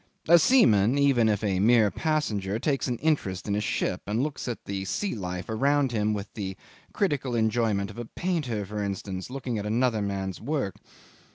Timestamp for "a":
0.27-0.39, 1.43-1.59, 3.55-3.61, 7.99-8.05